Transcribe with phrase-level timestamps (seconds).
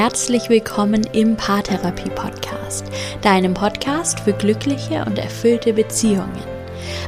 [0.00, 2.86] herzlich willkommen im Paartherapie Podcast,
[3.20, 6.42] deinem Podcast für glückliche und erfüllte Beziehungen.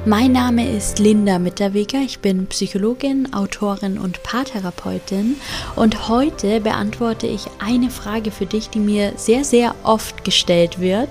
[0.04, 5.36] Mein Name ist Linda Mitterweger, ich bin Psychologin, Autorin und Paartherapeutin
[5.74, 11.08] und heute beantworte ich eine Frage für dich, die mir sehr, sehr oft gestellt wird.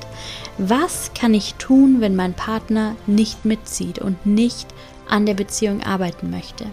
[0.60, 4.68] Was kann ich tun, wenn mein Partner nicht mitzieht und nicht
[5.10, 6.68] an der Beziehung arbeiten möchte?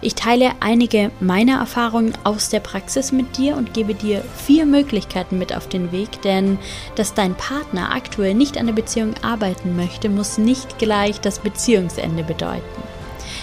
[0.00, 5.38] Ich teile einige meiner Erfahrungen aus der Praxis mit dir und gebe dir vier Möglichkeiten
[5.38, 6.58] mit auf den Weg, denn
[6.94, 12.22] dass dein Partner aktuell nicht an der Beziehung arbeiten möchte, muss nicht gleich das Beziehungsende
[12.22, 12.62] bedeuten.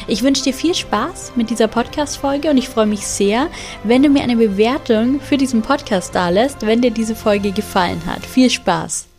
[0.08, 3.48] Ich wünsche dir viel Spaß mit dieser Podcast-Folge und ich freue mich sehr,
[3.84, 8.02] wenn du mir eine Bewertung für diesen Podcast da lässt, wenn dir diese Folge gefallen
[8.06, 8.26] hat.
[8.26, 9.11] Viel Spaß!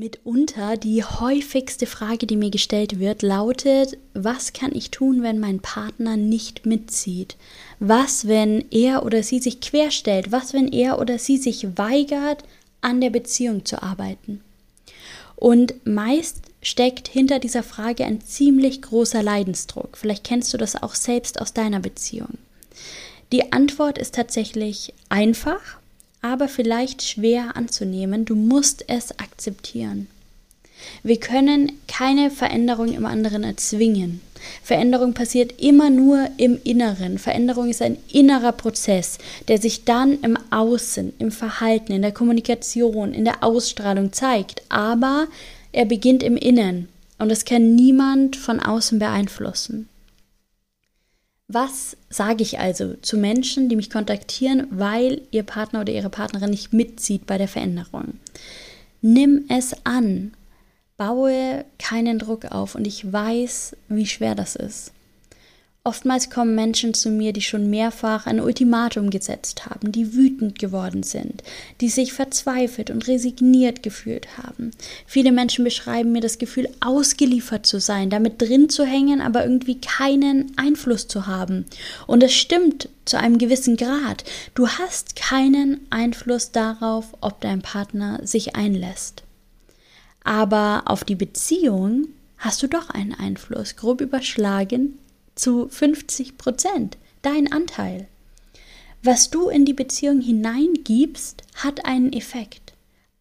[0.00, 5.60] Mitunter die häufigste Frage, die mir gestellt wird, lautet, was kann ich tun, wenn mein
[5.60, 7.36] Partner nicht mitzieht?
[7.80, 10.32] Was, wenn er oder sie sich querstellt?
[10.32, 12.44] Was, wenn er oder sie sich weigert,
[12.80, 14.40] an der Beziehung zu arbeiten?
[15.36, 19.98] Und meist steckt hinter dieser Frage ein ziemlich großer Leidensdruck.
[19.98, 22.38] Vielleicht kennst du das auch selbst aus deiner Beziehung.
[23.32, 25.79] Die Antwort ist tatsächlich einfach
[26.22, 28.24] aber vielleicht schwer anzunehmen.
[28.24, 30.06] Du musst es akzeptieren.
[31.02, 34.20] Wir können keine Veränderung im anderen erzwingen.
[34.62, 37.18] Veränderung passiert immer nur im Inneren.
[37.18, 43.12] Veränderung ist ein innerer Prozess, der sich dann im Außen, im Verhalten, in der Kommunikation,
[43.12, 44.62] in der Ausstrahlung zeigt.
[44.70, 45.26] Aber
[45.72, 49.88] er beginnt im Innen und das kann niemand von außen beeinflussen.
[51.52, 56.50] Was sage ich also zu Menschen, die mich kontaktieren, weil ihr Partner oder ihre Partnerin
[56.50, 58.20] nicht mitzieht bei der Veränderung?
[59.00, 60.32] Nimm es an,
[60.96, 64.92] baue keinen Druck auf und ich weiß, wie schwer das ist.
[65.82, 71.02] Oftmals kommen Menschen zu mir, die schon mehrfach ein Ultimatum gesetzt haben, die wütend geworden
[71.02, 71.42] sind,
[71.80, 74.72] die sich verzweifelt und resigniert gefühlt haben.
[75.06, 79.80] Viele Menschen beschreiben mir das Gefühl, ausgeliefert zu sein, damit drin zu hängen, aber irgendwie
[79.80, 81.64] keinen Einfluss zu haben.
[82.06, 84.24] Und es stimmt zu einem gewissen Grad.
[84.54, 89.22] Du hast keinen Einfluss darauf, ob dein Partner sich einlässt.
[90.24, 94.98] Aber auf die Beziehung hast du doch einen Einfluss, grob überschlagen
[95.40, 98.06] zu 50 Prozent, dein Anteil.
[99.02, 102.74] Was du in die Beziehung hineingibst, hat einen Effekt.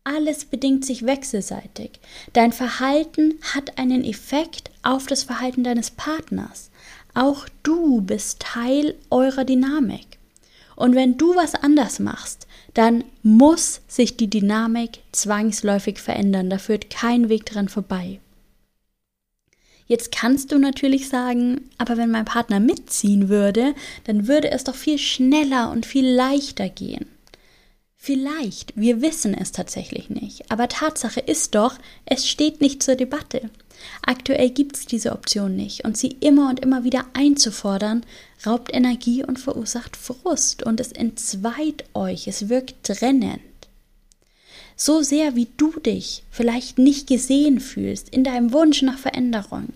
[0.04, 1.92] Alles bedingt sich wechselseitig.
[2.34, 6.70] Dein Verhalten hat einen Effekt auf das Verhalten deines Partners.
[7.14, 10.18] Auch du bist Teil eurer Dynamik.
[10.76, 16.50] Und wenn du was anders machst, dann muss sich die Dynamik zwangsläufig verändern.
[16.50, 18.20] Da führt kein Weg dran vorbei.
[19.90, 23.74] Jetzt kannst du natürlich sagen, aber wenn mein Partner mitziehen würde,
[24.04, 27.08] dann würde es doch viel schneller und viel leichter gehen.
[27.98, 31.74] Vielleicht, wir wissen es tatsächlich nicht, aber Tatsache ist doch,
[32.06, 33.50] es steht nicht zur Debatte.
[34.06, 38.06] Aktuell gibt es diese Option nicht und sie immer und immer wieder einzufordern,
[38.46, 43.40] raubt Energie und verursacht Frust und es entzweit euch, es wirkt trennend.
[44.82, 49.74] So sehr wie du dich vielleicht nicht gesehen fühlst in deinem Wunsch nach Veränderung,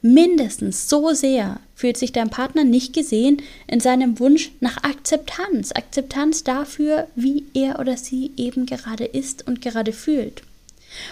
[0.00, 6.42] mindestens so sehr fühlt sich dein Partner nicht gesehen in seinem Wunsch nach Akzeptanz, Akzeptanz
[6.42, 10.42] dafür, wie er oder sie eben gerade ist und gerade fühlt.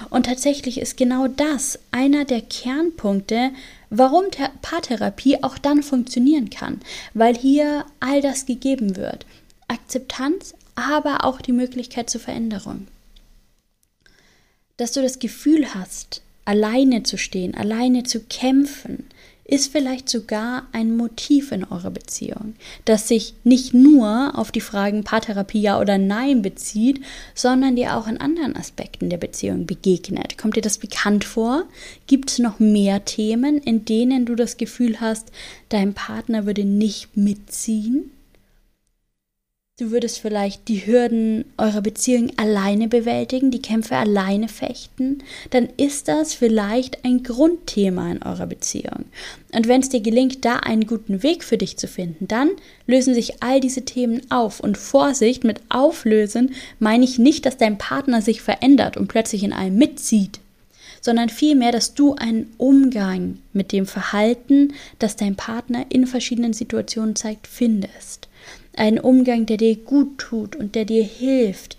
[0.08, 3.50] Und tatsächlich ist genau das einer der Kernpunkte,
[3.90, 4.24] warum
[4.62, 6.80] Paartherapie auch dann funktionieren kann,
[7.12, 9.26] weil hier all das gegeben wird.
[9.68, 12.86] Akzeptanz, aber auch die Möglichkeit zur Veränderung
[14.76, 19.04] dass du das Gefühl hast, alleine zu stehen, alleine zu kämpfen,
[19.46, 22.54] ist vielleicht sogar ein Motiv in eurer Beziehung,
[22.86, 27.02] das sich nicht nur auf die Fragen Paartherapie ja oder nein bezieht,
[27.34, 30.38] sondern dir auch in anderen Aspekten der Beziehung begegnet.
[30.38, 31.64] Kommt dir das bekannt vor?
[32.06, 35.30] Gibt es noch mehr Themen, in denen du das Gefühl hast,
[35.68, 38.10] dein Partner würde nicht mitziehen?
[39.76, 45.18] Du würdest vielleicht die Hürden eurer Beziehung alleine bewältigen, die Kämpfe alleine fechten,
[45.50, 49.06] dann ist das vielleicht ein Grundthema in eurer Beziehung.
[49.52, 52.50] Und wenn es dir gelingt, da einen guten Weg für dich zu finden, dann
[52.86, 54.60] lösen sich all diese Themen auf.
[54.60, 59.52] Und Vorsicht mit Auflösen meine ich nicht, dass dein Partner sich verändert und plötzlich in
[59.52, 60.38] allem mitzieht,
[61.00, 67.16] sondern vielmehr, dass du einen Umgang mit dem Verhalten, das dein Partner in verschiedenen Situationen
[67.16, 68.28] zeigt, findest.
[68.76, 71.76] Ein Umgang, der dir gut tut und der dir hilft,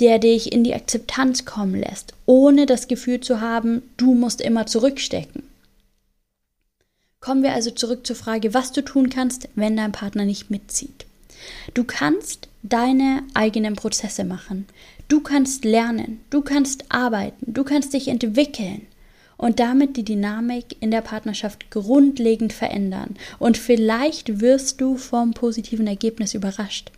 [0.00, 4.66] der dich in die Akzeptanz kommen lässt, ohne das Gefühl zu haben, du musst immer
[4.66, 5.42] zurückstecken.
[7.20, 11.06] Kommen wir also zurück zur Frage, was du tun kannst, wenn dein Partner nicht mitzieht.
[11.74, 14.66] Du kannst deine eigenen Prozesse machen.
[15.08, 18.86] Du kannst lernen, du kannst arbeiten, du kannst dich entwickeln
[19.36, 23.16] und damit die Dynamik in der Partnerschaft grundlegend verändern.
[23.38, 26.90] Und vielleicht wirst du vom positiven Ergebnis überrascht.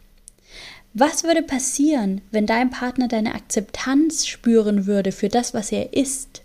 [0.95, 6.43] Was würde passieren, wenn dein Partner deine Akzeptanz spüren würde für das, was er ist?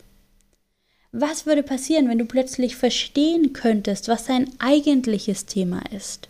[1.12, 6.28] Was würde passieren, wenn du plötzlich verstehen könntest, was sein eigentliches Thema ist?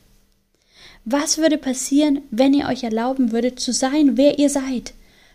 [1.05, 4.93] Was würde passieren, wenn ihr euch erlauben würdet zu sein, wer ihr seid,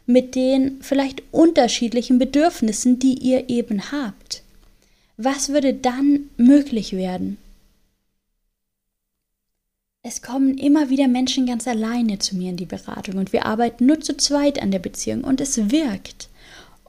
[0.09, 4.43] mit den vielleicht unterschiedlichen Bedürfnissen, die ihr eben habt?
[5.19, 7.37] Was würde dann möglich werden?
[10.03, 13.85] Es kommen immer wieder Menschen ganz alleine zu mir in die Beratung und wir arbeiten
[13.85, 16.31] nur zu zweit an der Beziehung und es wirkt.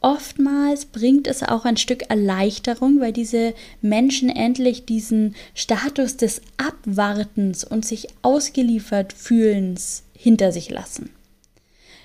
[0.01, 7.65] Oftmals bringt es auch ein Stück Erleichterung, weil diese Menschen endlich diesen Status des Abwartens
[7.65, 11.09] und sich ausgeliefert fühlens hinter sich lassen.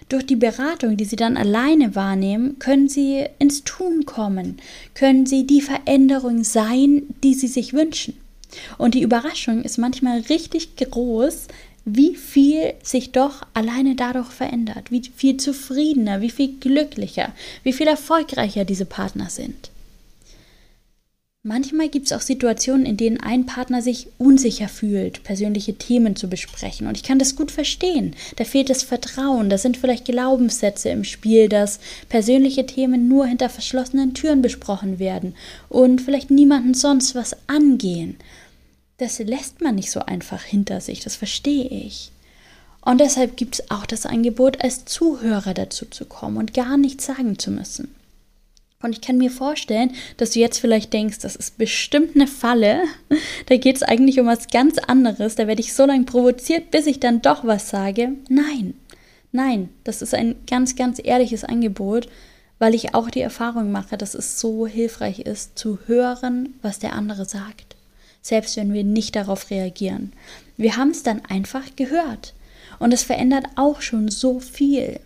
[0.08, 4.58] Durch die Beratung, die sie dann alleine wahrnehmen, können sie ins Tun kommen,
[4.94, 8.14] können sie die Veränderung sein, die sie sich wünschen.
[8.78, 11.48] Und die Überraschung ist manchmal richtig groß,
[11.84, 17.86] wie viel sich doch alleine dadurch verändert, wie viel zufriedener, wie viel glücklicher, wie viel
[17.86, 19.70] erfolgreicher diese Partner sind.
[21.44, 26.28] Manchmal gibt es auch Situationen, in denen ein Partner sich unsicher fühlt, persönliche Themen zu
[26.28, 26.86] besprechen.
[26.86, 28.16] Und ich kann das gut verstehen.
[28.36, 33.50] Da fehlt das Vertrauen, da sind vielleicht Glaubenssätze im Spiel, dass persönliche Themen nur hinter
[33.50, 35.36] verschlossenen Türen besprochen werden
[35.68, 38.16] und vielleicht niemanden sonst was angehen
[38.98, 42.10] das lässt man nicht so einfach hinter sich, das verstehe ich.
[42.80, 47.06] Und deshalb gibt es auch das Angebot, als Zuhörer dazu zu kommen und gar nichts
[47.06, 47.94] sagen zu müssen.
[48.84, 52.82] Und ich kann mir vorstellen, dass du jetzt vielleicht denkst, das ist bestimmt eine Falle.
[53.46, 55.34] Da geht es eigentlich um was ganz anderes.
[55.34, 58.12] Da werde ich so lange provoziert, bis ich dann doch was sage.
[58.28, 58.74] Nein,
[59.32, 62.08] nein, das ist ein ganz, ganz ehrliches Angebot,
[62.58, 66.94] weil ich auch die Erfahrung mache, dass es so hilfreich ist, zu hören, was der
[66.94, 67.74] andere sagt
[68.24, 70.12] selbst wenn wir nicht darauf reagieren.
[70.56, 72.34] Wir haben es dann einfach gehört.
[72.80, 74.98] Und es verändert auch schon so viel.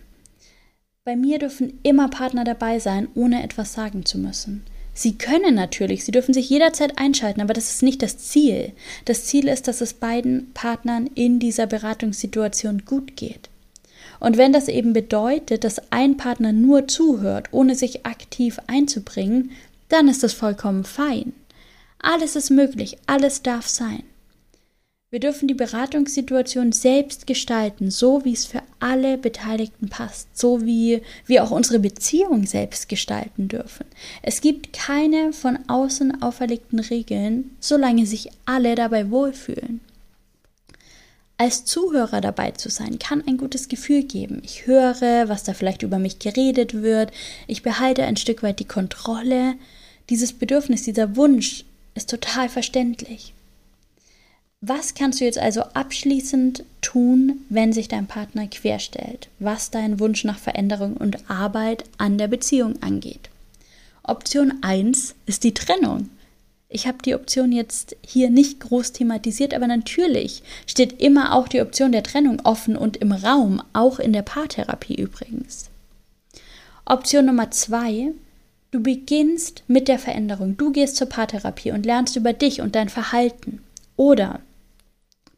[1.09, 4.63] Bei mir dürfen immer Partner dabei sein, ohne etwas sagen zu müssen.
[4.93, 8.73] Sie können natürlich, sie dürfen sich jederzeit einschalten, aber das ist nicht das Ziel.
[9.05, 13.49] Das Ziel ist, dass es beiden Partnern in dieser Beratungssituation gut geht.
[14.19, 19.49] Und wenn das eben bedeutet, dass ein Partner nur zuhört, ohne sich aktiv einzubringen,
[19.87, 21.33] dann ist das vollkommen fein.
[21.97, 24.03] Alles ist möglich, alles darf sein.
[25.11, 31.01] Wir dürfen die Beratungssituation selbst gestalten, so wie es für alle Beteiligten passt, so wie
[31.25, 33.87] wir auch unsere Beziehung selbst gestalten dürfen.
[34.21, 39.81] Es gibt keine von außen auferlegten Regeln, solange sich alle dabei wohlfühlen.
[41.37, 44.43] Als Zuhörer dabei zu sein, kann ein gutes Gefühl geben.
[44.45, 47.11] Ich höre, was da vielleicht über mich geredet wird,
[47.47, 49.55] ich behalte ein Stück weit die Kontrolle.
[50.11, 51.65] Dieses Bedürfnis, dieser Wunsch,
[51.95, 53.33] ist total verständlich.
[54.61, 60.25] Was kannst du jetzt also abschließend tun, wenn sich dein Partner querstellt, was deinen Wunsch
[60.25, 63.29] nach Veränderung und Arbeit an der Beziehung angeht?
[64.03, 66.09] Option 1 ist die Trennung.
[66.67, 71.61] Ich habe die Option jetzt hier nicht groß thematisiert, aber natürlich steht immer auch die
[71.61, 75.69] Option der Trennung offen und im Raum, auch in der Paartherapie übrigens.
[76.83, 78.11] Option Nummer 2
[78.71, 80.57] Du beginnst mit der Veränderung.
[80.57, 83.63] Du gehst zur Paartherapie und lernst über dich und dein Verhalten.
[83.95, 84.41] Oder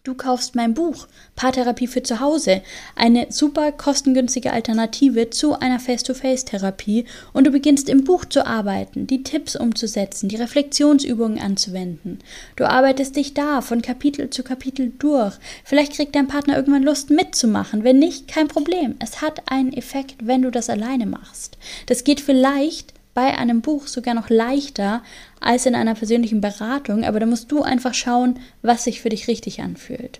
[0.04, 2.62] du kaufst mein Buch Paartherapie für zu Hause,
[2.96, 9.24] eine super kostengünstige Alternative zu einer Face-to-Face-Therapie und du beginnst im Buch zu arbeiten, die
[9.24, 12.20] Tipps umzusetzen, die Reflexionsübungen anzuwenden.
[12.56, 15.36] Du arbeitest dich da von Kapitel zu Kapitel durch.
[15.64, 17.84] Vielleicht kriegt dein Partner irgendwann Lust mitzumachen.
[17.84, 18.96] Wenn nicht, kein Problem.
[19.00, 21.58] Es hat einen Effekt, wenn du das alleine machst.
[21.86, 25.04] Das geht vielleicht bei einem Buch sogar noch leichter
[25.40, 29.28] als in einer persönlichen Beratung, aber da musst du einfach schauen, was sich für dich
[29.28, 30.20] richtig anfühlt.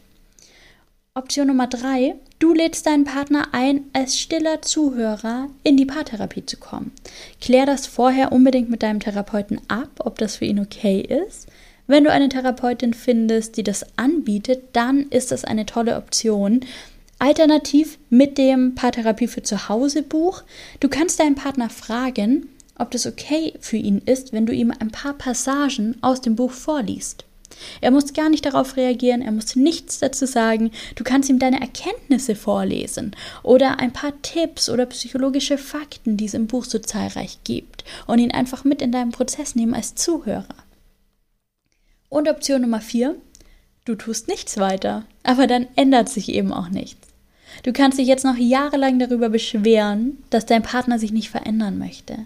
[1.14, 6.56] Option Nummer drei, du lädst deinen Partner ein, als stiller Zuhörer in die Paartherapie zu
[6.56, 6.94] kommen.
[7.42, 11.48] Klär das vorher unbedingt mit deinem Therapeuten ab, ob das für ihn okay ist.
[11.86, 16.62] Wenn du eine Therapeutin findest, die das anbietet, dann ist das eine tolle Option.
[17.20, 20.44] Alternativ mit dem Paartherapie für zu Hause Buch.
[20.80, 22.48] Du kannst deinen Partner fragen,
[22.82, 26.52] ob das okay für ihn ist, wenn du ihm ein paar Passagen aus dem Buch
[26.52, 27.26] vorliest.
[27.80, 30.72] Er muss gar nicht darauf reagieren, er muss nichts dazu sagen.
[30.96, 36.34] Du kannst ihm deine Erkenntnisse vorlesen oder ein paar Tipps oder psychologische Fakten, die es
[36.34, 40.48] im Buch so zahlreich gibt, und ihn einfach mit in deinen Prozess nehmen als Zuhörer.
[42.10, 43.16] Und Option Nummer vier,
[43.86, 47.11] du tust nichts weiter, aber dann ändert sich eben auch nichts.
[47.64, 52.18] Du kannst dich jetzt noch jahrelang darüber beschweren, dass dein Partner sich nicht verändern möchte.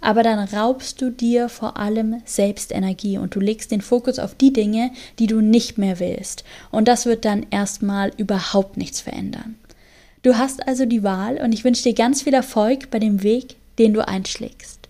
[0.00, 4.34] Aber dann raubst du dir vor allem selbst Energie und du legst den Fokus auf
[4.34, 6.44] die Dinge, die du nicht mehr willst.
[6.70, 9.56] Und das wird dann erstmal überhaupt nichts verändern.
[10.22, 13.56] Du hast also die Wahl und ich wünsche dir ganz viel Erfolg bei dem Weg,
[13.78, 14.83] den du einschlägst.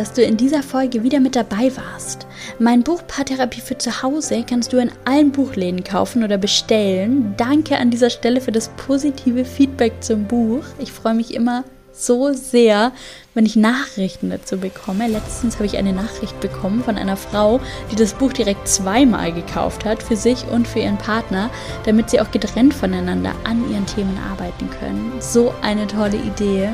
[0.00, 2.26] Dass du in dieser Folge wieder mit dabei warst.
[2.58, 7.34] Mein Buch Paartherapie für zu Hause kannst du in allen Buchläden kaufen oder bestellen.
[7.36, 10.64] Danke an dieser Stelle für das positive Feedback zum Buch.
[10.78, 12.92] Ich freue mich immer so sehr,
[13.34, 15.06] wenn ich Nachrichten dazu bekomme.
[15.06, 17.60] Letztens habe ich eine Nachricht bekommen von einer Frau,
[17.92, 21.50] die das Buch direkt zweimal gekauft hat, für sich und für ihren Partner,
[21.84, 25.12] damit sie auch getrennt voneinander an ihren Themen arbeiten können.
[25.20, 26.70] So eine tolle Idee.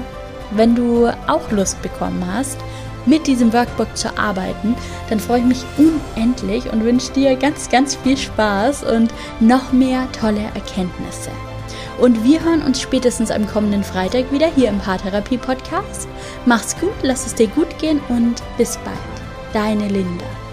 [0.53, 2.59] Wenn du auch Lust bekommen hast,
[3.07, 4.77] mit diesem Workbook zu arbeiten,
[5.09, 10.07] dann freue ich mich unendlich und wünsche dir ganz, ganz viel Spaß und noch mehr
[10.13, 11.31] tolle Erkenntnisse.
[11.99, 16.09] Und wir hören uns spätestens am kommenden Freitag wieder hier im Paartherapie Podcast.
[16.45, 18.97] Mach's gut, lass es dir gut gehen und bis bald.
[19.53, 20.46] Deine Linda.